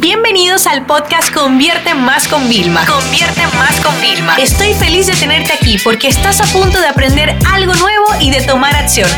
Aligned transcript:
Bienvenidos 0.00 0.68
al 0.68 0.86
podcast 0.86 1.34
Convierte 1.34 1.92
Más 1.92 2.28
con 2.28 2.48
Vilma. 2.48 2.86
Convierte 2.86 3.40
Más 3.56 3.80
con 3.80 4.00
Vilma. 4.00 4.36
Estoy 4.36 4.72
feliz 4.74 5.08
de 5.08 5.14
tenerte 5.14 5.52
aquí 5.52 5.76
porque 5.82 6.06
estás 6.06 6.40
a 6.40 6.44
punto 6.56 6.80
de 6.80 6.86
aprender 6.86 7.30
algo 7.52 7.74
nuevo 7.74 8.06
y 8.20 8.30
de 8.30 8.40
tomar 8.42 8.76
acción. 8.76 9.10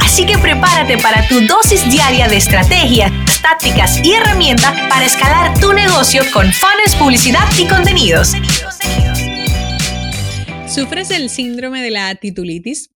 Así 0.00 0.24
que 0.26 0.38
prepárate 0.38 0.98
para 0.98 1.26
tu 1.26 1.40
dosis 1.48 1.82
diaria 1.90 2.28
de 2.28 2.36
estrategias, 2.36 3.10
tácticas 3.42 3.98
y 4.04 4.12
herramientas 4.12 4.72
para 4.88 5.04
escalar 5.04 5.58
tu 5.58 5.72
negocio 5.72 6.22
con 6.32 6.46
fans, 6.52 6.94
publicidad 6.96 7.48
y 7.58 7.66
contenidos. 7.66 8.30
¿Sufres 10.68 11.08
del 11.08 11.28
síndrome 11.28 11.82
de 11.82 11.90
la 11.90 12.14
titulitis? 12.14 12.92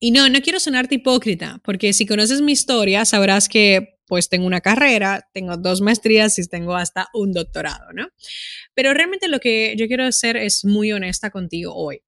Y 0.00 0.10
no, 0.10 0.28
no 0.28 0.42
quiero 0.42 0.60
sonarte 0.60 0.96
hipócrita, 0.96 1.62
porque 1.64 1.94
si 1.94 2.04
conoces 2.04 2.42
mi 2.42 2.52
historia, 2.52 3.06
sabrás 3.06 3.48
que 3.48 3.97
pues 4.08 4.28
tengo 4.28 4.46
una 4.46 4.60
carrera, 4.60 5.28
tengo 5.32 5.56
dos 5.56 5.80
maestrías 5.80 6.38
y 6.38 6.48
tengo 6.48 6.74
hasta 6.74 7.08
un 7.14 7.32
doctorado, 7.32 7.92
¿no? 7.92 8.08
Pero 8.74 8.94
realmente 8.94 9.28
lo 9.28 9.38
que 9.38 9.74
yo 9.76 9.86
quiero 9.86 10.04
hacer 10.04 10.36
es 10.36 10.64
muy 10.64 10.92
honesta 10.92 11.30
contigo 11.30 11.74
hoy. 11.74 12.00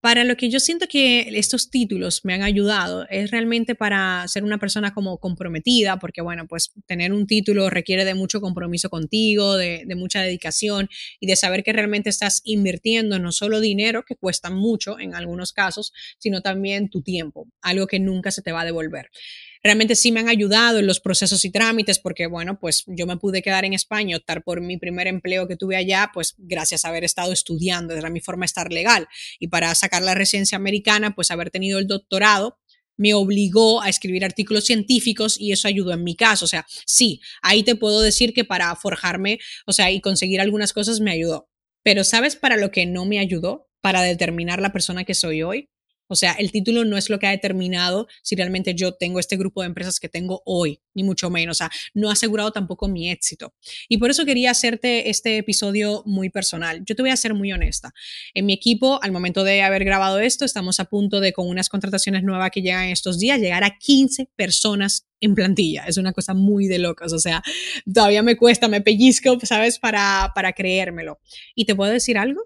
Para 0.00 0.22
lo 0.22 0.36
que 0.36 0.48
yo 0.48 0.60
siento 0.60 0.86
que 0.86 1.28
estos 1.38 1.70
títulos 1.70 2.24
me 2.24 2.32
han 2.32 2.42
ayudado 2.42 3.04
es 3.10 3.32
realmente 3.32 3.74
para 3.74 4.24
ser 4.28 4.44
una 4.44 4.58
persona 4.58 4.94
como 4.94 5.18
comprometida, 5.18 5.98
porque 5.98 6.20
bueno, 6.20 6.46
pues 6.46 6.72
tener 6.86 7.12
un 7.12 7.26
título 7.26 7.68
requiere 7.68 8.04
de 8.04 8.14
mucho 8.14 8.40
compromiso 8.40 8.90
contigo, 8.90 9.56
de, 9.56 9.82
de 9.86 9.94
mucha 9.96 10.22
dedicación 10.22 10.88
y 11.18 11.26
de 11.26 11.34
saber 11.34 11.64
que 11.64 11.72
realmente 11.72 12.10
estás 12.10 12.42
invirtiendo 12.44 13.18
no 13.18 13.32
solo 13.32 13.58
dinero, 13.58 14.04
que 14.04 14.14
cuesta 14.14 14.50
mucho 14.50 15.00
en 15.00 15.16
algunos 15.16 15.52
casos, 15.52 15.92
sino 16.18 16.42
también 16.42 16.90
tu 16.90 17.02
tiempo, 17.02 17.48
algo 17.60 17.88
que 17.88 17.98
nunca 17.98 18.30
se 18.30 18.42
te 18.42 18.52
va 18.52 18.60
a 18.60 18.66
devolver 18.66 19.10
realmente 19.62 19.96
sí 19.96 20.12
me 20.12 20.20
han 20.20 20.28
ayudado 20.28 20.78
en 20.78 20.86
los 20.86 21.00
procesos 21.00 21.44
y 21.44 21.50
trámites 21.50 21.98
porque, 21.98 22.26
bueno, 22.26 22.58
pues 22.58 22.84
yo 22.86 23.06
me 23.06 23.16
pude 23.16 23.42
quedar 23.42 23.64
en 23.64 23.74
España, 23.74 24.16
optar 24.16 24.42
por 24.42 24.60
mi 24.60 24.76
primer 24.76 25.06
empleo 25.06 25.48
que 25.48 25.56
tuve 25.56 25.76
allá, 25.76 26.10
pues 26.12 26.34
gracias 26.38 26.84
a 26.84 26.88
haber 26.88 27.04
estado 27.04 27.32
estudiando, 27.32 27.94
era 27.94 28.10
mi 28.10 28.20
forma 28.20 28.42
de 28.42 28.46
estar 28.46 28.72
legal. 28.72 29.08
Y 29.38 29.48
para 29.48 29.74
sacar 29.74 30.02
la 30.02 30.14
residencia 30.14 30.56
americana, 30.56 31.14
pues 31.14 31.30
haber 31.30 31.50
tenido 31.50 31.78
el 31.78 31.86
doctorado 31.86 32.58
me 32.98 33.14
obligó 33.14 33.80
a 33.80 33.88
escribir 33.88 34.24
artículos 34.24 34.64
científicos 34.64 35.40
y 35.40 35.52
eso 35.52 35.68
ayudó 35.68 35.92
en 35.92 36.04
mi 36.04 36.16
caso. 36.16 36.44
O 36.44 36.48
sea, 36.48 36.66
sí, 36.84 37.20
ahí 37.40 37.62
te 37.62 37.76
puedo 37.76 38.02
decir 38.02 38.34
que 38.34 38.44
para 38.44 38.74
forjarme, 38.76 39.38
o 39.66 39.72
sea, 39.72 39.90
y 39.90 40.00
conseguir 40.00 40.40
algunas 40.40 40.72
cosas 40.74 41.00
me 41.00 41.12
ayudó. 41.12 41.48
Pero 41.82 42.04
¿sabes 42.04 42.36
para 42.36 42.56
lo 42.56 42.70
que 42.70 42.84
no 42.84 43.06
me 43.06 43.20
ayudó? 43.20 43.68
Para 43.80 44.02
determinar 44.02 44.60
la 44.60 44.72
persona 44.72 45.04
que 45.04 45.14
soy 45.14 45.42
hoy. 45.42 45.70
O 46.08 46.16
sea, 46.16 46.32
el 46.32 46.50
título 46.50 46.84
no 46.84 46.96
es 46.96 47.10
lo 47.10 47.18
que 47.18 47.26
ha 47.26 47.30
determinado 47.30 48.08
si 48.22 48.34
realmente 48.34 48.74
yo 48.74 48.92
tengo 48.92 49.20
este 49.20 49.36
grupo 49.36 49.60
de 49.62 49.68
empresas 49.68 50.00
que 50.00 50.08
tengo 50.08 50.42
hoy, 50.44 50.80
ni 50.94 51.04
mucho 51.04 51.30
menos. 51.30 51.56
O 51.56 51.58
sea, 51.58 51.70
no 51.94 52.10
ha 52.10 52.14
asegurado 52.14 52.50
tampoco 52.50 52.88
mi 52.88 53.10
éxito. 53.10 53.54
Y 53.88 53.98
por 53.98 54.10
eso 54.10 54.24
quería 54.24 54.50
hacerte 54.50 55.10
este 55.10 55.36
episodio 55.38 56.02
muy 56.06 56.30
personal. 56.30 56.82
Yo 56.84 56.96
te 56.96 57.02
voy 57.02 57.10
a 57.10 57.16
ser 57.16 57.34
muy 57.34 57.52
honesta. 57.52 57.92
En 58.34 58.46
mi 58.46 58.52
equipo, 58.52 59.00
al 59.02 59.12
momento 59.12 59.44
de 59.44 59.62
haber 59.62 59.84
grabado 59.84 60.18
esto, 60.18 60.44
estamos 60.44 60.80
a 60.80 60.86
punto 60.86 61.20
de, 61.20 61.32
con 61.32 61.48
unas 61.48 61.68
contrataciones 61.68 62.22
nuevas 62.22 62.50
que 62.50 62.62
llegan 62.62 62.88
estos 62.88 63.18
días, 63.18 63.38
llegar 63.40 63.64
a 63.64 63.78
15 63.78 64.30
personas 64.36 65.06
en 65.20 65.34
plantilla. 65.34 65.84
Es 65.86 65.96
una 65.96 66.12
cosa 66.12 66.34
muy 66.34 66.66
de 66.68 66.78
locos. 66.78 67.12
O 67.12 67.18
sea, 67.18 67.42
todavía 67.92 68.22
me 68.22 68.36
cuesta, 68.36 68.68
me 68.68 68.80
pellizco, 68.80 69.38
¿sabes? 69.42 69.78
Para, 69.78 70.32
para 70.34 70.52
creérmelo. 70.52 71.20
Y 71.54 71.64
te 71.64 71.74
puedo 71.74 71.92
decir 71.92 72.18
algo. 72.18 72.42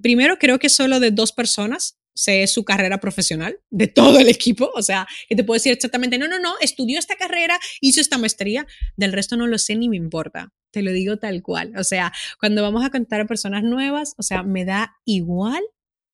Primero, 0.00 0.38
creo 0.38 0.58
que 0.58 0.68
solo 0.68 1.00
de 1.00 1.10
dos 1.10 1.32
personas 1.32 1.98
sé 2.16 2.46
su 2.46 2.64
carrera 2.64 2.98
profesional 2.98 3.60
de 3.70 3.86
todo 3.86 4.18
el 4.18 4.28
equipo, 4.28 4.70
o 4.74 4.82
sea, 4.82 5.06
que 5.28 5.36
te 5.36 5.44
puedo 5.44 5.56
decir 5.56 5.72
exactamente, 5.72 6.18
no, 6.18 6.26
no, 6.26 6.40
no, 6.40 6.54
estudió 6.60 6.98
esta 6.98 7.14
carrera, 7.16 7.58
hizo 7.80 8.00
esta 8.00 8.18
maestría, 8.18 8.66
del 8.96 9.12
resto 9.12 9.36
no 9.36 9.46
lo 9.46 9.58
sé 9.58 9.76
ni 9.76 9.88
me 9.88 9.96
importa, 9.96 10.52
te 10.72 10.82
lo 10.82 10.90
digo 10.92 11.18
tal 11.18 11.42
cual, 11.42 11.72
o 11.76 11.84
sea, 11.84 12.12
cuando 12.40 12.62
vamos 12.62 12.84
a 12.84 12.90
contar 12.90 13.20
a 13.20 13.26
personas 13.26 13.62
nuevas, 13.62 14.14
o 14.18 14.22
sea, 14.22 14.42
me 14.42 14.64
da 14.64 14.96
igual 15.04 15.62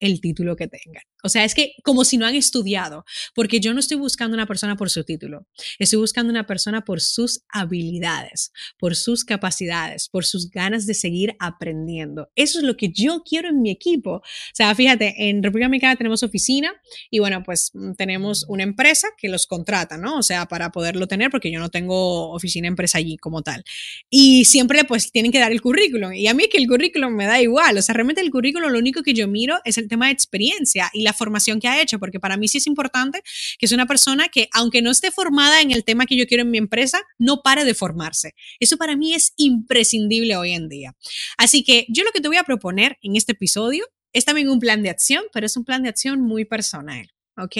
el 0.03 0.21
título 0.21 0.57
que 0.57 0.67
tengan. 0.67 1.05
O 1.23 1.29
sea, 1.29 1.45
es 1.45 1.55
que 1.55 1.75
como 1.85 2.05
si 2.05 2.19
no 2.19 2.27
han 2.27 2.35
estudiado, 2.35 3.05
porque 3.35 3.61
yo 3.61 3.73
no 3.73 3.81
estoy 3.81 3.97
buscando 3.97 4.35
una 4.35 4.47
persona 4.47 4.77
por 4.77 4.91
su 4.91 5.05
título, 5.05 5.47
estoy 5.79 6.01
buscando 6.01 6.31
una 6.31 6.45
persona 6.45 6.85
por 6.85 7.01
sus 7.01 7.45
habilidades, 7.49 8.53
por 8.79 8.97
sus 8.97 9.25
capacidades, 9.25 10.09
por 10.09 10.25
sus 10.25 10.51
ganas 10.51 10.87
de 10.87 10.95
seguir 10.95 11.37
aprendiendo. 11.39 12.31
Eso 12.35 12.59
es 12.59 12.65
lo 12.65 12.77
que 12.77 12.91
yo 12.91 13.23
quiero 13.23 13.49
en 13.49 13.63
mi 13.63 13.71
equipo. 13.71 14.15
O 14.17 14.23
sea, 14.53 14.75
fíjate, 14.75 15.15
en 15.29 15.41
República 15.41 15.67
Dominicana 15.67 15.95
tenemos 15.95 16.25
oficina 16.25 16.73
y 17.09 17.21
bueno, 17.21 17.45
pues 17.45 17.71
mm, 17.73 17.93
tenemos 17.93 18.45
una 18.49 18.65
empresa 18.65 19.07
que 19.17 19.29
los 19.29 19.47
contrata, 19.47 19.97
¿no? 19.97 20.19
O 20.19 20.23
sea, 20.23 20.47
para 20.47 20.73
poderlo 20.73 21.07
tener, 21.07 21.31
porque 21.31 21.53
yo 21.53 21.61
no 21.61 21.71
tengo 21.71 22.33
oficina 22.33 22.67
empresa 22.67 22.99
allí 22.99 23.17
como 23.19 23.43
tal. 23.43 23.63
Y 24.11 24.47
siempre 24.47 24.83
pues 24.83 25.13
tienen 25.13 25.31
que 25.31 25.39
dar 25.39 25.53
el 25.53 25.63
currículum. 25.63 26.13
Y 26.13 26.27
a 26.27 26.35
mí 26.35 26.49
que 26.51 26.59
el 26.59 26.67
currículum 26.67 27.15
me 27.15 27.27
da 27.27 27.41
igual. 27.41 27.79
O 27.79 27.83
sea, 27.83 27.95
realmente 27.95 28.21
el 28.21 28.31
currículum 28.33 28.73
lo 28.73 28.79
único 28.81 29.05
que 29.05 29.15
yo 29.15 29.29
miro 29.29 29.59
es 29.65 29.79
el 29.79 29.89
tema 29.93 30.07
de 30.07 30.13
experiencia 30.13 30.91
y 30.93 31.03
la 31.03 31.13
formación 31.13 31.61
que 31.61 31.69
ha 31.69 31.81
hecho, 31.81 31.99
porque 31.99 32.19
para 32.19 32.37
mí 32.37 32.49
sí 32.49 32.59
es 32.59 32.67
importante 32.67 33.23
que 33.59 33.67
es 33.67 33.73
una 33.73 33.87
persona 33.87 34.29
que, 34.29 34.49
aunque 34.53 34.81
no 34.81 34.91
esté 34.91 35.11
formada 35.11 35.61
en 35.61 35.71
el 35.71 35.85
tema 35.85 36.07
que 36.07 36.17
yo 36.17 36.27
quiero 36.27 36.43
en 36.43 36.51
mi 36.51 36.59
empresa, 36.59 37.03
no 37.19 37.43
pare 37.43 37.65
de 37.65 37.75
formarse. 37.75 38.35
Eso 38.59 38.77
para 38.79 38.97
mí 38.97 39.15
es 39.15 39.35
imprescindible 39.37 40.37
hoy 40.37 40.53
en 40.53 40.69
día. 40.69 40.97
Así 41.37 41.63
que 41.63 41.85
yo 41.89 42.05
lo 42.05 42.11
que 42.11 42.21
te 42.21 42.29
voy 42.29 42.39
a 42.39 42.45
proponer 42.45 42.99
en 43.03 43.17
este 43.17 43.33
episodio 43.33 43.85
es 44.15 44.25
también 44.25 44.49
un 44.49 44.61
plan 44.61 44.83
de 44.83 44.91
acción, 44.91 45.25
pero 45.33 45.47
es 45.47 45.57
un 45.57 45.65
plan 45.65 45.83
de 45.83 45.91
acción 45.91 46.21
muy 46.21 46.45
personal. 46.45 47.13
¿Ok? 47.37 47.57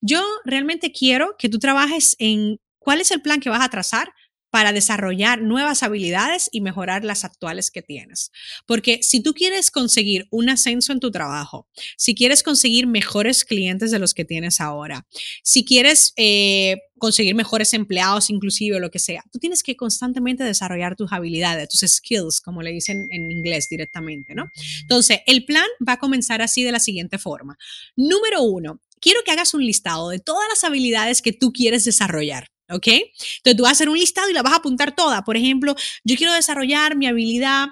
Yo 0.00 0.22
realmente 0.44 0.92
quiero 0.92 1.36
que 1.38 1.48
tú 1.48 1.58
trabajes 1.58 2.16
en 2.18 2.58
cuál 2.78 3.00
es 3.00 3.10
el 3.10 3.22
plan 3.22 3.40
que 3.40 3.50
vas 3.50 3.62
a 3.62 3.68
trazar 3.68 4.12
para 4.54 4.72
desarrollar 4.72 5.42
nuevas 5.42 5.82
habilidades 5.82 6.48
y 6.52 6.60
mejorar 6.60 7.02
las 7.02 7.24
actuales 7.24 7.72
que 7.72 7.82
tienes. 7.82 8.30
Porque 8.66 9.00
si 9.02 9.20
tú 9.20 9.34
quieres 9.34 9.72
conseguir 9.72 10.28
un 10.30 10.48
ascenso 10.48 10.92
en 10.92 11.00
tu 11.00 11.10
trabajo, 11.10 11.66
si 11.96 12.14
quieres 12.14 12.44
conseguir 12.44 12.86
mejores 12.86 13.44
clientes 13.44 13.90
de 13.90 13.98
los 13.98 14.14
que 14.14 14.24
tienes 14.24 14.60
ahora, 14.60 15.08
si 15.42 15.64
quieres 15.64 16.12
eh, 16.14 16.76
conseguir 16.98 17.34
mejores 17.34 17.74
empleados 17.74 18.30
inclusive 18.30 18.78
lo 18.78 18.92
que 18.92 19.00
sea, 19.00 19.24
tú 19.32 19.40
tienes 19.40 19.64
que 19.64 19.74
constantemente 19.74 20.44
desarrollar 20.44 20.94
tus 20.94 21.12
habilidades, 21.12 21.68
tus 21.70 21.90
skills, 21.90 22.40
como 22.40 22.62
le 22.62 22.70
dicen 22.70 23.08
en 23.10 23.32
inglés 23.32 23.66
directamente, 23.68 24.36
¿no? 24.36 24.44
Entonces, 24.82 25.18
el 25.26 25.44
plan 25.44 25.66
va 25.84 25.94
a 25.94 25.98
comenzar 25.98 26.42
así 26.42 26.62
de 26.62 26.70
la 26.70 26.78
siguiente 26.78 27.18
forma. 27.18 27.58
Número 27.96 28.44
uno, 28.44 28.80
quiero 29.00 29.18
que 29.24 29.32
hagas 29.32 29.52
un 29.52 29.66
listado 29.66 30.10
de 30.10 30.20
todas 30.20 30.48
las 30.48 30.62
habilidades 30.62 31.22
que 31.22 31.32
tú 31.32 31.52
quieres 31.52 31.84
desarrollar. 31.84 32.53
¿Ok? 32.70 32.86
Entonces 32.86 33.56
tú 33.56 33.62
vas 33.62 33.70
a 33.70 33.72
hacer 33.72 33.88
un 33.88 33.98
listado 33.98 34.28
y 34.28 34.32
la 34.32 34.42
vas 34.42 34.54
a 34.54 34.56
apuntar 34.56 34.94
toda. 34.94 35.22
Por 35.22 35.36
ejemplo, 35.36 35.74
yo 36.04 36.16
quiero 36.16 36.32
desarrollar 36.32 36.96
mi 36.96 37.06
habilidad 37.06 37.68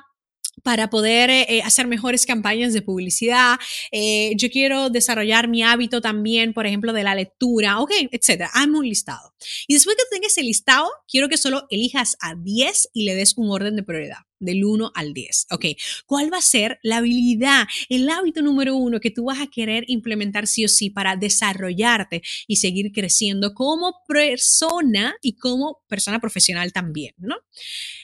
para 0.63 0.91
poder 0.91 1.31
eh, 1.31 1.47
eh, 1.49 1.63
hacer 1.63 1.87
mejores 1.87 2.27
campañas 2.27 2.73
de 2.73 2.83
publicidad. 2.83 3.59
Eh, 3.91 4.33
yo 4.37 4.51
quiero 4.51 4.91
desarrollar 4.91 5.49
mi 5.49 5.63
hábito 5.63 6.01
también, 6.01 6.53
por 6.53 6.67
ejemplo, 6.67 6.93
de 6.93 7.03
la 7.03 7.15
lectura, 7.15 7.81
ok, 7.81 7.91
etcétera. 8.11 8.51
Hazme 8.55 8.79
un 8.79 8.89
listado. 8.89 9.35
Y 9.67 9.75
después 9.75 9.97
que 9.97 10.03
tengas 10.11 10.33
ese 10.33 10.43
listado, 10.43 10.89
quiero 11.09 11.29
que 11.29 11.37
solo 11.37 11.67
elijas 11.71 12.17
a 12.21 12.35
10 12.35 12.91
y 12.93 13.05
le 13.05 13.15
des 13.15 13.35
un 13.37 13.51
orden 13.51 13.77
de 13.77 13.83
prioridad 13.83 14.19
del 14.43 14.65
1 14.65 14.93
al 14.95 15.15
10. 15.15 15.47
Ok, 15.51 15.67
¿cuál 16.07 16.33
va 16.33 16.39
a 16.39 16.43
ser 16.43 16.79
la 16.83 16.99
habilidad, 16.99 17.67
el 17.89 18.09
hábito 18.11 18.43
número 18.43 18.77
uno 18.77 19.01
que 19.01 19.11
tú 19.11 19.25
vas 19.25 19.41
a 19.41 19.47
querer 19.47 19.85
implementar 19.89 20.47
sí 20.47 20.65
o 20.65 20.69
sí 20.69 20.91
para 20.91 21.17
desarrollarte 21.17 22.23
y 22.47 22.57
seguir 22.57 22.93
creciendo 22.93 23.55
como 23.55 23.95
persona 24.07 25.15
y 25.23 25.37
como 25.37 25.83
persona 25.89 26.21
profesional 26.21 26.73
también, 26.73 27.15
¿no? 27.19 27.37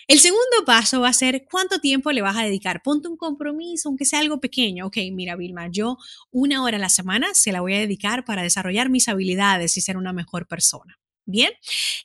El 0.07 0.21
segundo 0.21 0.65
paso 0.65 1.01
va 1.01 1.09
a 1.09 1.13
ser 1.13 1.45
cuánto 1.51 1.81
tiempo 1.81 2.13
le 2.13 2.23
vas 2.23 2.37
a 2.37 2.45
dedicar. 2.45 2.83
Ponte 2.83 3.09
un 3.09 3.17
compromiso, 3.17 3.89
aunque 3.89 4.07
sea 4.07 4.21
algo 4.21 4.41
pequeño. 4.41 4.87
Ok, 4.87 4.97
mira, 5.13 5.37
Vilma, 5.37 5.69
yo 5.71 5.99
una 6.31 6.63
hora 6.63 6.79
a 6.79 6.81
la 6.81 6.89
semana 6.89 7.35
se 7.35 7.53
la 7.53 7.61
voy 7.61 7.75
a 7.75 7.81
dedicar 7.81 8.25
para 8.25 8.43
desarrollar 8.43 8.89
mis 8.89 9.09
habilidades 9.09 9.77
y 9.77 9.81
ser 9.81 9.97
una 9.97 10.13
mejor 10.13 10.47
persona. 10.47 10.99
Bien, 11.31 11.51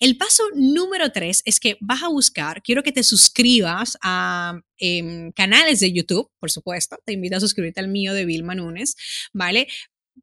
el 0.02 0.18
paso 0.18 0.44
número 0.54 1.14
tres 1.14 1.44
es 1.46 1.62
que 1.62 1.78
vas 1.80 2.04
a 2.04 2.10
buscar, 2.10 2.62
quiero 2.62 2.84
que 2.84 2.92
te 2.92 3.04
suscribas 3.04 3.98
a 4.04 4.60
em, 4.78 5.32
canales 5.32 5.80
de 5.80 5.94
YouTube, 5.94 6.30
por 6.42 6.52
supuesto, 6.52 6.98
te 7.06 7.14
invito 7.14 7.38
a 7.38 7.40
suscribirte 7.40 7.80
al 7.80 7.88
mío 7.88 8.14
de 8.14 8.26
Vilma 8.26 8.54
Núñez, 8.54 8.98
¿vale? 9.32 9.70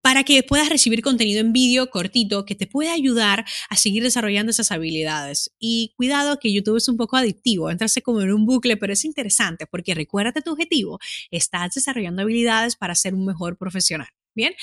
para 0.02 0.22
que 0.22 0.42
puedas 0.42 0.68
recibir 0.68 1.00
contenido 1.00 1.40
en 1.40 1.54
vídeo 1.54 1.88
cortito 1.88 2.44
que 2.44 2.54
te 2.54 2.66
pueda 2.66 2.92
ayudar 2.92 3.46
a 3.70 3.76
seguir 3.76 4.02
desarrollando 4.02 4.50
esas 4.50 4.70
habilidades. 4.70 5.50
Y 5.58 5.94
cuidado 5.96 6.38
que 6.38 6.52
YouTube 6.52 6.76
es 6.76 6.88
un 6.88 6.98
poco 6.98 7.16
adictivo, 7.16 7.70
entrarse 7.70 8.02
como 8.02 8.20
en 8.20 8.32
un 8.32 8.44
bucle, 8.44 8.76
pero 8.76 8.92
es 8.92 9.06
interesante 9.06 9.66
porque 9.66 9.94
recuérdate 9.94 10.42
tu 10.42 10.52
objetivo, 10.52 10.98
estás 11.30 11.74
desarrollando 11.74 12.20
habilidades 12.20 12.76
para 12.76 12.94
ser 12.94 13.14
un 13.14 13.24
mejor 13.24 13.56
profesional. 13.56 14.08
Bien, 14.34 14.54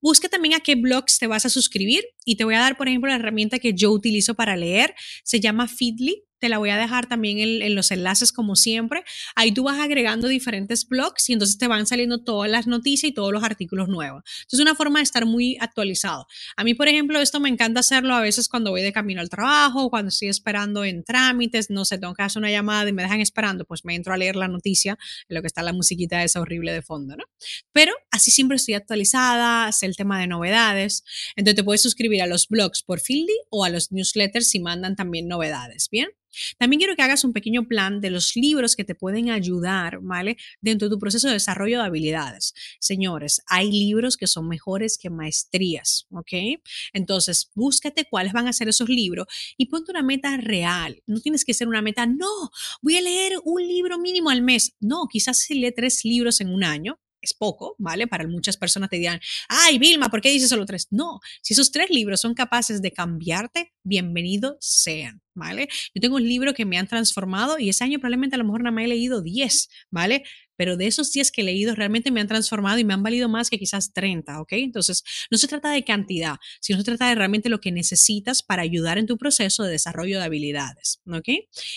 busca 0.00 0.28
también 0.28 0.54
a 0.54 0.60
qué 0.60 0.74
blogs 0.74 1.18
te 1.18 1.26
vas 1.26 1.44
a 1.44 1.50
suscribir 1.50 2.04
y 2.24 2.36
te 2.36 2.44
voy 2.44 2.54
a 2.54 2.60
dar, 2.60 2.76
por 2.76 2.88
ejemplo, 2.88 3.10
la 3.10 3.16
herramienta 3.16 3.58
que 3.58 3.74
yo 3.74 3.90
utilizo 3.90 4.34
para 4.34 4.56
leer, 4.56 4.94
se 5.22 5.40
llama 5.40 5.68
Feedly 5.68 6.24
te 6.42 6.48
la 6.48 6.58
voy 6.58 6.70
a 6.70 6.76
dejar 6.76 7.06
también 7.06 7.38
en, 7.38 7.74
los 7.76 7.92
enlaces 7.92 8.32
como 8.32 8.56
siempre. 8.56 9.04
Ahí 9.36 9.52
tú 9.52 9.62
vas 9.62 9.78
agregando 9.78 10.26
diferentes 10.26 10.88
blogs 10.88 11.30
y 11.30 11.34
entonces 11.34 11.56
te 11.56 11.68
van 11.68 11.86
saliendo 11.86 12.24
todas 12.24 12.50
las 12.50 12.66
noticias 12.66 13.10
y 13.10 13.14
todos 13.14 13.32
los 13.32 13.44
artículos 13.44 13.86
nuevos. 13.88 14.24
Entonces 14.26 14.58
es 14.58 14.60
una 14.60 14.74
forma 14.74 14.98
de 14.98 15.04
estar 15.04 15.24
muy 15.24 15.56
actualizado. 15.60 16.26
A 16.56 16.64
mí, 16.64 16.74
por 16.74 16.88
ejemplo, 16.88 17.20
esto 17.20 17.38
me 17.38 17.48
encanta 17.48 17.78
hacerlo 17.78 18.16
a 18.16 18.20
veces 18.20 18.48
cuando 18.48 18.72
voy 18.72 18.82
de 18.82 18.92
camino 18.92 19.20
al 19.20 19.28
trabajo, 19.28 19.88
cuando 19.88 20.08
estoy 20.08 20.30
esperando 20.30 20.84
en 20.84 21.04
trámites, 21.04 21.70
no 21.70 21.84
sé, 21.84 21.96
tengo 21.96 22.12
que 22.12 22.24
hacer 22.24 22.40
una 22.40 22.50
llamada 22.50 22.90
y 22.90 22.92
me 22.92 23.04
dejan 23.04 23.20
esperando, 23.20 23.64
pues 23.64 23.84
me 23.84 23.94
entro 23.94 24.12
a 24.12 24.16
leer 24.16 24.34
la 24.34 24.48
noticia, 24.48 24.98
en 25.28 25.36
lo 25.36 25.42
que 25.42 25.46
está 25.46 25.62
la 25.62 25.72
musiquita 25.72 26.24
esa 26.24 26.40
horrible 26.40 26.72
de 26.72 26.82
fondo, 26.82 27.16
¿no? 27.16 27.22
Pero 27.70 27.92
así 28.10 28.32
siempre 28.32 28.56
estoy 28.56 28.74
actualizada, 28.74 29.70
sé 29.70 29.86
el 29.86 29.94
tema 29.94 30.18
de 30.18 30.26
novedades. 30.26 31.04
Entonces 31.36 31.54
te 31.54 31.62
puedes 31.62 31.82
suscribir 31.82 32.20
a 32.20 32.26
los 32.26 32.48
blogs 32.48 32.82
por 32.82 32.98
Fieldy 32.98 33.38
o 33.48 33.64
a 33.64 33.68
los 33.68 33.92
newsletters 33.92 34.48
si 34.48 34.58
mandan 34.58 34.96
también 34.96 35.28
novedades, 35.28 35.88
¿bien? 35.88 36.08
También 36.58 36.80
quiero 36.80 36.96
que 36.96 37.02
hagas 37.02 37.24
un 37.24 37.32
pequeño 37.32 37.66
plan 37.66 38.00
de 38.00 38.10
los 38.10 38.36
libros 38.36 38.76
que 38.76 38.84
te 38.84 38.94
pueden 38.94 39.30
ayudar, 39.30 39.98
¿vale? 40.00 40.36
Dentro 40.60 40.88
de 40.88 40.94
tu 40.94 40.98
proceso 40.98 41.28
de 41.28 41.34
desarrollo 41.34 41.78
de 41.78 41.86
habilidades. 41.86 42.54
Señores, 42.80 43.42
hay 43.46 43.70
libros 43.70 44.16
que 44.16 44.26
son 44.26 44.48
mejores 44.48 44.98
que 44.98 45.10
maestrías, 45.10 46.06
¿ok? 46.10 46.60
Entonces, 46.92 47.50
búscate 47.54 48.06
cuáles 48.08 48.32
van 48.32 48.48
a 48.48 48.52
ser 48.52 48.68
esos 48.68 48.88
libros 48.88 49.26
y 49.56 49.66
ponte 49.66 49.90
una 49.90 50.02
meta 50.02 50.36
real. 50.36 51.02
No 51.06 51.20
tienes 51.20 51.44
que 51.44 51.54
ser 51.54 51.68
una 51.68 51.82
meta, 51.82 52.06
no, 52.06 52.50
voy 52.80 52.96
a 52.96 53.00
leer 53.00 53.34
un 53.44 53.66
libro 53.66 53.98
mínimo 53.98 54.30
al 54.30 54.42
mes. 54.42 54.74
No, 54.80 55.06
quizás 55.10 55.38
si 55.38 55.54
lee 55.54 55.72
tres 55.72 56.04
libros 56.04 56.40
en 56.40 56.48
un 56.50 56.64
año, 56.64 56.98
es 57.22 57.32
poco, 57.32 57.76
¿vale? 57.78 58.06
Para 58.06 58.26
muchas 58.26 58.56
personas 58.56 58.90
te 58.90 58.96
dirán, 58.96 59.20
ay, 59.48 59.78
Vilma, 59.78 60.10
¿por 60.10 60.20
qué 60.20 60.30
dices 60.30 60.48
solo 60.48 60.66
tres? 60.66 60.88
No, 60.90 61.20
si 61.40 61.54
esos 61.54 61.70
tres 61.70 61.88
libros 61.88 62.20
son 62.20 62.34
capaces 62.34 62.82
de 62.82 62.92
cambiarte, 62.92 63.72
bienvenidos 63.84 64.56
sean, 64.60 65.22
¿vale? 65.34 65.68
Yo 65.94 66.00
tengo 66.00 66.16
un 66.16 66.28
libro 66.28 66.52
que 66.52 66.66
me 66.66 66.78
han 66.78 66.88
transformado 66.88 67.58
y 67.58 67.68
ese 67.68 67.84
año 67.84 67.98
probablemente 68.00 68.34
a 68.34 68.38
lo 68.38 68.44
mejor 68.44 68.62
nada 68.62 68.74
más 68.74 68.84
he 68.84 68.88
leído 68.88 69.22
10, 69.22 69.70
¿vale? 69.90 70.24
Pero 70.56 70.76
de 70.76 70.86
esos 70.86 71.12
10 71.12 71.30
que 71.32 71.42
he 71.42 71.44
leído 71.44 71.74
realmente 71.74 72.10
me 72.10 72.20
han 72.20 72.28
transformado 72.28 72.78
y 72.78 72.84
me 72.84 72.94
han 72.94 73.02
valido 73.02 73.28
más 73.28 73.50
que 73.50 73.58
quizás 73.58 73.92
30, 73.92 74.40
¿ok? 74.40 74.52
Entonces, 74.52 75.02
no 75.30 75.38
se 75.38 75.48
trata 75.48 75.70
de 75.70 75.84
cantidad, 75.84 76.36
sino 76.60 76.78
se 76.78 76.84
trata 76.84 77.08
de 77.08 77.14
realmente 77.14 77.48
lo 77.48 77.60
que 77.60 77.72
necesitas 77.72 78.42
para 78.42 78.62
ayudar 78.62 78.98
en 78.98 79.06
tu 79.06 79.18
proceso 79.18 79.62
de 79.64 79.72
desarrollo 79.72 80.18
de 80.18 80.24
habilidades, 80.24 81.00
¿ok? 81.06 81.28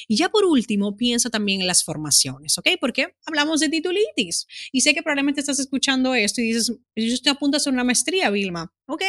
Y 0.08 0.16
ya 0.16 0.30
por 0.30 0.46
último, 0.46 0.98
piensa 0.98 1.30
también 1.30 1.62
en 1.62 1.68
las 1.68 1.84
formaciones, 1.84 2.58
¿ok? 2.58 2.70
Porque 2.80 3.16
hablamos 3.26 3.60
de 3.60 3.70
titulitis 3.70 4.48
y 4.72 4.82
sé 4.82 4.94
que 4.94 5.04
probablemente 5.04 5.42
estás 5.42 5.60
escuchando 5.60 6.14
esto 6.14 6.42
y 6.42 6.46
dices, 6.46 6.68
yo 6.96 7.14
estoy 7.14 7.32
a 7.32 7.36
punto 7.36 7.56
de 7.56 7.62
hacer 7.62 7.74
una 7.74 7.84
maestría, 7.84 8.30
Vilma, 8.30 8.74
¿ok? 8.88 9.04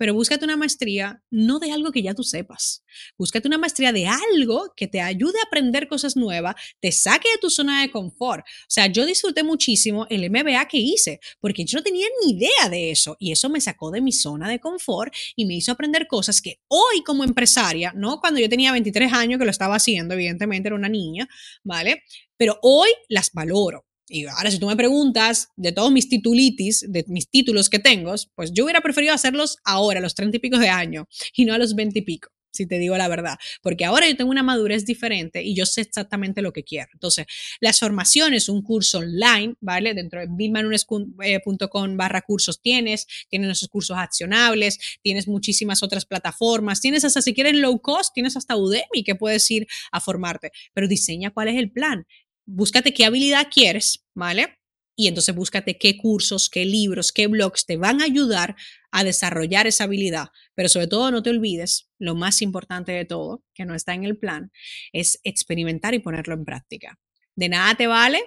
Pero 0.00 0.14
búscate 0.14 0.46
una 0.46 0.56
maestría 0.56 1.22
no 1.30 1.58
de 1.58 1.72
algo 1.72 1.92
que 1.92 2.00
ya 2.00 2.14
tú 2.14 2.22
sepas. 2.22 2.82
Búscate 3.18 3.46
una 3.46 3.58
maestría 3.58 3.92
de 3.92 4.06
algo 4.06 4.72
que 4.74 4.88
te 4.88 5.02
ayude 5.02 5.38
a 5.38 5.46
aprender 5.46 5.88
cosas 5.88 6.16
nuevas, 6.16 6.54
te 6.80 6.90
saque 6.90 7.28
de 7.30 7.38
tu 7.38 7.50
zona 7.50 7.82
de 7.82 7.90
confort. 7.90 8.40
O 8.40 8.64
sea, 8.66 8.86
yo 8.86 9.04
disfruté 9.04 9.42
muchísimo 9.42 10.06
el 10.08 10.30
MBA 10.30 10.66
que 10.68 10.78
hice, 10.78 11.20
porque 11.38 11.66
yo 11.66 11.76
no 11.76 11.84
tenía 11.84 12.06
ni 12.24 12.32
idea 12.32 12.70
de 12.70 12.90
eso 12.90 13.18
y 13.20 13.30
eso 13.30 13.50
me 13.50 13.60
sacó 13.60 13.90
de 13.90 14.00
mi 14.00 14.12
zona 14.12 14.48
de 14.48 14.58
confort 14.58 15.12
y 15.36 15.44
me 15.44 15.56
hizo 15.56 15.70
aprender 15.70 16.06
cosas 16.06 16.40
que 16.40 16.62
hoy 16.68 17.02
como 17.04 17.22
empresaria, 17.22 17.92
no 17.94 18.20
cuando 18.20 18.40
yo 18.40 18.48
tenía 18.48 18.72
23 18.72 19.12
años 19.12 19.38
que 19.38 19.44
lo 19.44 19.50
estaba 19.50 19.76
haciendo, 19.76 20.14
evidentemente 20.14 20.68
era 20.68 20.76
una 20.76 20.88
niña, 20.88 21.28
¿vale? 21.62 22.04
Pero 22.38 22.58
hoy 22.62 22.88
las 23.10 23.32
valoro. 23.34 23.89
Y 24.12 24.26
ahora, 24.26 24.50
si 24.50 24.58
tú 24.58 24.66
me 24.66 24.74
preguntas 24.74 25.50
de 25.56 25.70
todos 25.70 25.92
mis 25.92 26.08
titulitis, 26.08 26.84
de 26.88 27.04
mis 27.06 27.30
títulos 27.30 27.70
que 27.70 27.78
tengo, 27.78 28.12
pues 28.34 28.52
yo 28.52 28.64
hubiera 28.64 28.80
preferido 28.80 29.14
hacerlos 29.14 29.58
ahora, 29.64 30.00
los 30.00 30.16
treinta 30.16 30.36
y 30.36 30.40
pico 30.40 30.58
de 30.58 30.68
años, 30.68 31.06
y 31.32 31.44
no 31.44 31.54
a 31.54 31.58
los 31.58 31.76
veinte 31.76 32.00
y 32.00 32.02
pico, 32.02 32.28
si 32.50 32.66
te 32.66 32.80
digo 32.80 32.96
la 32.96 33.06
verdad. 33.06 33.38
Porque 33.62 33.84
ahora 33.84 34.08
yo 34.08 34.16
tengo 34.16 34.32
una 34.32 34.42
madurez 34.42 34.84
diferente 34.84 35.44
y 35.44 35.54
yo 35.54 35.64
sé 35.64 35.82
exactamente 35.82 36.42
lo 36.42 36.52
que 36.52 36.64
quiero. 36.64 36.88
Entonces, 36.92 37.26
las 37.60 37.78
formaciones, 37.78 38.48
un 38.48 38.62
curso 38.62 38.98
online, 38.98 39.54
¿vale? 39.60 39.94
Dentro 39.94 40.18
de 40.18 40.26
bilmanunes.com 40.28 41.96
barra 41.96 42.22
cursos 42.22 42.60
tienes, 42.60 43.06
tienes 43.28 43.50
esos 43.50 43.68
cursos 43.68 43.96
accionables, 43.96 44.80
tienes 45.02 45.28
muchísimas 45.28 45.84
otras 45.84 46.04
plataformas, 46.04 46.80
tienes 46.80 47.04
hasta, 47.04 47.22
si 47.22 47.32
quieres 47.32 47.54
low 47.54 47.80
cost, 47.80 48.12
tienes 48.12 48.36
hasta 48.36 48.56
Udemy 48.56 49.04
que 49.04 49.14
puedes 49.14 49.48
ir 49.52 49.68
a 49.92 50.00
formarte, 50.00 50.50
pero 50.74 50.88
diseña 50.88 51.30
cuál 51.30 51.46
es 51.46 51.56
el 51.56 51.70
plan 51.70 52.06
búscate 52.50 52.92
qué 52.92 53.04
habilidad 53.04 53.48
quieres, 53.52 54.04
¿vale? 54.14 54.58
Y 54.96 55.08
entonces 55.08 55.34
búscate 55.34 55.78
qué 55.78 55.96
cursos, 55.96 56.50
qué 56.50 56.64
libros, 56.64 57.12
qué 57.12 57.26
blogs 57.26 57.64
te 57.64 57.76
van 57.76 58.02
a 58.02 58.04
ayudar 58.04 58.56
a 58.90 59.04
desarrollar 59.04 59.66
esa 59.66 59.84
habilidad. 59.84 60.28
Pero 60.54 60.68
sobre 60.68 60.88
todo 60.88 61.10
no 61.10 61.22
te 61.22 61.30
olvides, 61.30 61.88
lo 61.98 62.14
más 62.14 62.42
importante 62.42 62.92
de 62.92 63.04
todo, 63.04 63.42
que 63.54 63.64
no 63.64 63.74
está 63.74 63.94
en 63.94 64.04
el 64.04 64.18
plan, 64.18 64.52
es 64.92 65.20
experimentar 65.24 65.94
y 65.94 66.00
ponerlo 66.00 66.34
en 66.34 66.44
práctica. 66.44 66.98
De 67.34 67.48
nada 67.48 67.74
te 67.76 67.86
vale, 67.86 68.20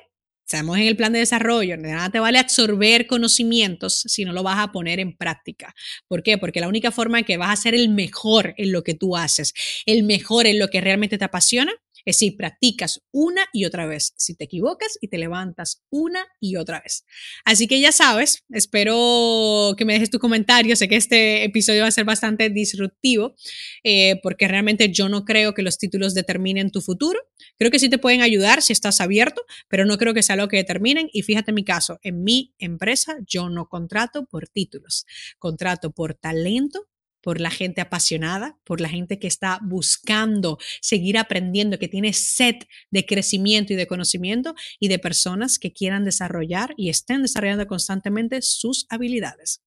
estamos 0.47 0.77
en 0.77 0.83
el 0.83 0.95
plan 0.95 1.13
de 1.13 1.19
desarrollo, 1.19 1.77
de 1.77 1.91
nada 1.91 2.09
te 2.09 2.19
vale 2.19 2.39
absorber 2.39 3.05
conocimientos 3.07 4.03
si 4.07 4.25
no 4.25 4.33
lo 4.33 4.41
vas 4.41 4.59
a 4.59 4.71
poner 4.71 4.99
en 4.99 5.15
práctica. 5.15 5.75
¿Por 6.07 6.23
qué? 6.23 6.37
Porque 6.37 6.61
la 6.61 6.69
única 6.69 6.91
forma 6.91 7.19
en 7.19 7.25
que 7.25 7.37
vas 7.37 7.51
a 7.51 7.61
ser 7.61 7.75
el 7.75 7.89
mejor 7.89 8.55
en 8.57 8.71
lo 8.71 8.83
que 8.83 8.93
tú 8.93 9.15
haces, 9.15 9.53
el 9.85 10.03
mejor 10.03 10.47
en 10.47 10.57
lo 10.59 10.69
que 10.69 10.81
realmente 10.81 11.17
te 11.17 11.25
apasiona, 11.25 11.73
es 12.05 12.17
decir, 12.17 12.35
practicas 12.37 13.01
una 13.11 13.45
y 13.53 13.65
otra 13.65 13.85
vez. 13.85 14.13
Si 14.17 14.35
te 14.35 14.45
equivocas 14.45 14.97
y 15.01 15.07
te 15.07 15.17
levantas 15.17 15.83
una 15.89 16.25
y 16.39 16.57
otra 16.57 16.81
vez. 16.81 17.05
Así 17.45 17.67
que 17.67 17.79
ya 17.79 17.91
sabes, 17.91 18.43
espero 18.49 19.75
que 19.77 19.85
me 19.85 19.93
dejes 19.93 20.09
tu 20.09 20.19
comentario. 20.19 20.75
Sé 20.75 20.87
que 20.87 20.97
este 20.97 21.43
episodio 21.43 21.83
va 21.83 21.87
a 21.87 21.91
ser 21.91 22.05
bastante 22.05 22.49
disruptivo 22.49 23.35
eh, 23.83 24.19
porque 24.21 24.47
realmente 24.47 24.91
yo 24.91 25.09
no 25.09 25.23
creo 25.23 25.53
que 25.53 25.61
los 25.61 25.77
títulos 25.77 26.13
determinen 26.13 26.71
tu 26.71 26.81
futuro. 26.81 27.19
Creo 27.57 27.71
que 27.71 27.79
sí 27.79 27.89
te 27.89 27.97
pueden 27.97 28.21
ayudar 28.21 28.61
si 28.61 28.73
estás 28.73 28.99
abierto, 28.99 29.41
pero 29.69 29.85
no 29.85 29.97
creo 29.97 30.13
que 30.13 30.23
sea 30.23 30.35
lo 30.35 30.47
que 30.47 30.57
determinen. 30.57 31.09
Y 31.13 31.21
fíjate 31.21 31.51
mi 31.51 31.63
caso, 31.63 31.99
en 32.03 32.23
mi 32.23 32.53
empresa 32.57 33.17
yo 33.25 33.49
no 33.49 33.67
contrato 33.67 34.25
por 34.25 34.47
títulos, 34.47 35.05
contrato 35.39 35.91
por 35.91 36.15
talento 36.15 36.87
por 37.23 37.39
la 37.39 37.49
gente 37.49 37.81
apasionada, 37.81 38.57
por 38.65 38.81
la 38.81 38.89
gente 38.89 39.17
que 39.17 39.27
está 39.27 39.59
buscando 39.63 40.59
seguir 40.81 41.17
aprendiendo, 41.17 41.79
que 41.79 41.87
tiene 41.87 42.13
sed 42.13 42.55
de 42.91 43.05
crecimiento 43.05 43.73
y 43.73 43.77
de 43.77 43.87
conocimiento 43.87 44.53
y 44.79 44.89
de 44.89 44.99
personas 44.99 45.57
que 45.57 45.71
quieran 45.71 46.03
desarrollar 46.03 46.73
y 46.77 46.89
estén 46.89 47.21
desarrollando 47.21 47.65
constantemente 47.65 48.41
sus 48.41 48.85
habilidades. 48.89 49.61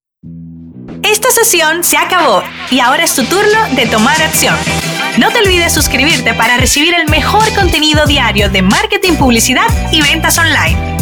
Esta 1.03 1.31
sesión 1.31 1.85
se 1.85 1.97
acabó 1.97 2.43
y 2.71 2.81
ahora 2.81 3.05
es 3.05 3.15
tu 3.15 3.25
turno 3.25 3.75
de 3.75 3.87
tomar 3.87 4.21
acción. 4.21 4.57
No 5.19 5.31
te 5.31 5.39
olvides 5.39 5.73
suscribirte 5.73 6.35
para 6.35 6.59
recibir 6.59 6.95
el 6.95 7.09
mejor 7.09 7.55
contenido 7.55 8.07
diario 8.07 8.51
de 8.51 8.63
marketing, 8.63 9.15
publicidad 9.15 9.69
y 9.93 10.03
ventas 10.03 10.37
online. 10.39 10.96